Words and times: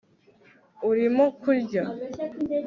Urimo 0.89 1.25
kurya 1.41 1.83